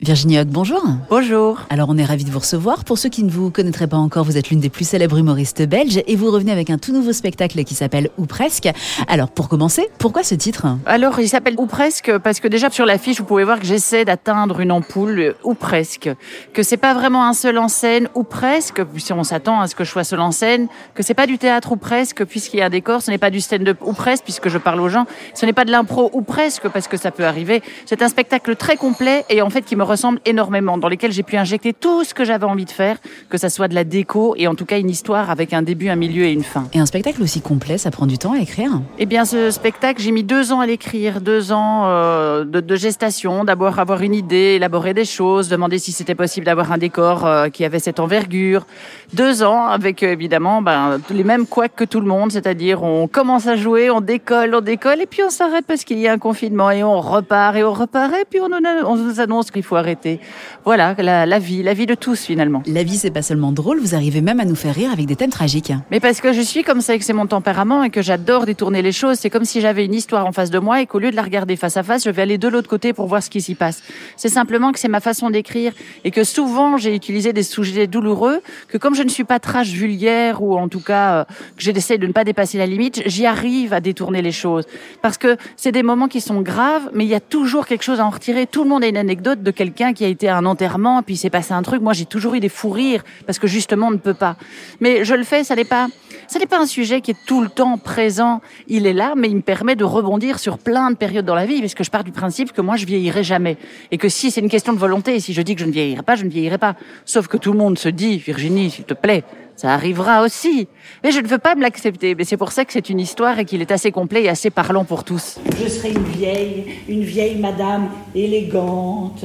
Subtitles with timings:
[0.00, 0.80] Virginie Hoc, bonjour.
[1.10, 1.62] Bonjour.
[1.70, 2.84] Alors on est ravis de vous recevoir.
[2.84, 5.66] Pour ceux qui ne vous connaîtraient pas encore, vous êtes l'une des plus célèbres humoristes
[5.66, 8.68] belges et vous revenez avec un tout nouveau spectacle qui s'appelle Ou presque.
[9.08, 10.68] Alors pour commencer, pourquoi ce titre?
[10.86, 14.04] Alors il s'appelle Ou presque parce que déjà sur l'affiche vous pouvez voir que j'essaie
[14.04, 16.08] d'atteindre une ampoule ou presque,
[16.52, 19.74] que c'est pas vraiment un seul en scène ou presque, si on s'attend à ce
[19.74, 22.62] que je sois seul en scène, que c'est pas du théâtre ou presque puisqu'il y
[22.62, 25.06] a un décor, ce n'est pas du stand-up ou presque puisque je parle aux gens,
[25.34, 27.64] ce n'est pas de l'impro ou presque parce que ça peut arriver.
[27.84, 31.22] C'est un spectacle très complet et en fait qui me ressemble énormément, dans lesquels j'ai
[31.22, 32.98] pu injecter tout ce que j'avais envie de faire,
[33.28, 35.88] que ça soit de la déco et en tout cas une histoire avec un début,
[35.88, 36.64] un milieu et une fin.
[36.72, 38.70] Et un spectacle aussi complet, ça prend du temps à écrire?
[38.98, 43.44] Eh bien, ce spectacle, j'ai mis deux ans à l'écrire, deux ans euh, de, gestation.
[43.44, 47.48] D'abord avoir une idée, élaborer des choses, demander si c'était possible d'avoir un décor euh,
[47.48, 48.66] qui avait cette envergure.
[49.14, 53.08] Deux ans avec euh, évidemment ben, les mêmes couacs que tout le monde, c'est-à-dire on
[53.08, 56.12] commence à jouer, on décolle, on décolle et puis on s'arrête parce qu'il y a
[56.12, 58.48] un confinement et on repart et on repart et puis on,
[58.86, 60.20] on nous annonce qu'il faut arrêter.
[60.64, 62.62] Voilà, la, vie, la vie de tous finalement.
[62.66, 65.16] La vie, c'est pas seulement drôle, vous arrivez même à nous faire rire avec des
[65.16, 65.72] thèmes tragiques.
[65.90, 68.46] Mais parce que je suis comme ça et que c'est mon tempérament et que j'adore
[68.46, 69.18] détourner les choses.
[69.18, 71.22] C'est comme si j'avais une histoire en face de moi et qu'au lieu de la
[71.22, 73.54] regarder face à face, je vais aller de l'autre côté pour voir ce qui s'y
[73.54, 73.82] passe.
[74.16, 75.72] C'est simplement que c'est ma façon d'écrire
[76.04, 79.68] et que souvent j'ai utilisé des sujets douloureux, que comme je ne suis pas trash
[79.68, 81.24] vulgaire ou en tout cas euh,
[81.56, 84.64] que j'essaie de ne pas dépasser la limite, j'y arrive à détourner les choses.
[85.02, 88.00] Parce que c'est des moments qui sont graves, mais il y a toujours quelque chose
[88.00, 88.46] à en retirer.
[88.46, 91.16] Tout le monde a une anecdote de quelqu'un qui a été à un enterrement, puis
[91.16, 91.82] c'est passé un truc.
[91.82, 94.36] Moi, j'ai toujours eu des fous rires parce que justement, on ne peut pas.
[94.80, 95.88] Mais je le fais, ça n'est pas,
[96.26, 98.40] ça n'est pas un sujet qui est tout le temps présent.
[98.66, 101.46] Il est là, mais il me permet de rebondir sur plein de périodes dans la
[101.46, 103.56] vie, parce que je pars du principe que moi, je vieillirai jamais.
[103.90, 106.02] Et que si c'est une question de volonté, si je dis que je ne vieillirai
[106.02, 106.76] pas, je ne vieillirai pas.
[107.04, 109.24] Sauf que tout le monde se dit, Virginie, s'il te plaît,
[109.58, 110.68] ça arrivera aussi.
[111.02, 112.14] Mais je ne veux pas me l'accepter.
[112.14, 114.50] Mais c'est pour ça que c'est une histoire et qu'il est assez complet et assez
[114.50, 115.40] parlant pour tous.
[115.60, 119.24] Je serai une vieille, une vieille madame élégante,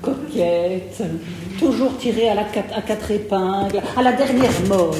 [0.00, 1.02] coquette,
[1.58, 4.94] toujours tirée à, la quatre épingles, à la dernière mode.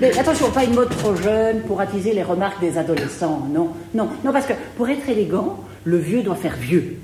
[0.00, 4.08] Mais attention, pas une mode trop jeune pour attiser les remarques des adolescents, non, non,
[4.24, 6.98] non, parce que pour être élégant, le vieux doit faire vieux.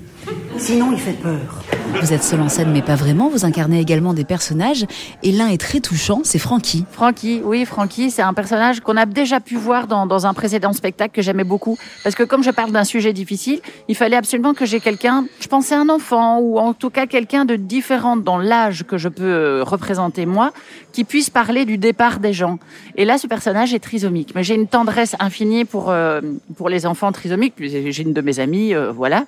[0.57, 1.63] Sinon, il fait peur.
[2.01, 3.29] Vous êtes seul en scène, mais pas vraiment.
[3.29, 4.85] Vous incarnez également des personnages.
[5.23, 6.85] Et l'un est très touchant, c'est Francky.
[6.91, 10.73] Francky, oui, Francky, c'est un personnage qu'on a déjà pu voir dans, dans un précédent
[10.73, 11.77] spectacle que j'aimais beaucoup.
[12.03, 15.47] Parce que comme je parle d'un sujet difficile, il fallait absolument que j'ai quelqu'un, je
[15.47, 19.23] pensais un enfant, ou en tout cas quelqu'un de différent dans l'âge que je peux
[19.23, 20.51] euh, représenter moi,
[20.91, 22.57] qui puisse parler du départ des gens.
[22.95, 24.33] Et là, ce personnage est trisomique.
[24.35, 26.21] Mais j'ai une tendresse infinie pour, euh,
[26.55, 27.53] pour les enfants trisomiques.
[27.59, 29.25] J'ai une de mes amies, euh, voilà.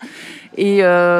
[0.58, 1.19] Et euh,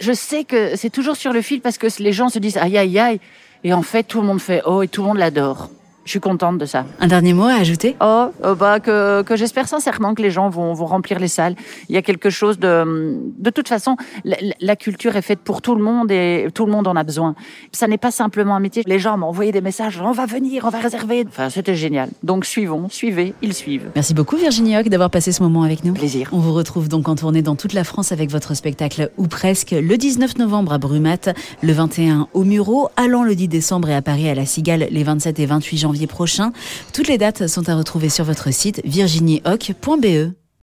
[0.00, 2.78] je sais que c'est toujours sur le fil parce que les gens se disent aïe
[2.78, 3.20] aïe aïe.
[3.62, 5.70] Et en fait, tout le monde fait oh et tout le monde l'adore.
[6.04, 6.86] Je suis contente de ça.
[6.98, 7.94] Un dernier mot à ajouter?
[8.00, 11.54] Oh, oh bah que, que j'espère sincèrement que les gens vont, vont remplir les salles.
[11.88, 13.18] Il y a quelque chose de...
[13.38, 16.88] De toute façon, la, culture est faite pour tout le monde et tout le monde
[16.88, 17.34] en a besoin.
[17.72, 18.82] Ça n'est pas simplement un métier.
[18.86, 21.24] Les gens m'ont envoyé des messages, on va venir, on va réserver.
[21.28, 22.08] Enfin, c'était génial.
[22.22, 23.90] Donc suivons, suivez, ils suivent.
[23.94, 25.92] Merci beaucoup Virginie Hoc d'avoir passé ce moment avec nous.
[25.92, 26.30] Plaisir.
[26.32, 29.72] On vous retrouve donc en tournée dans toute la France avec votre spectacle ou presque
[29.72, 34.02] le 19 novembre à Brumat, le 21 au Muro, allant le 10 décembre et à
[34.02, 36.52] Paris à la Cigale les 27 et 28 janvier prochains.
[36.92, 40.39] Toutes les dates sont à retrouver sur votre site virginiehoc.be.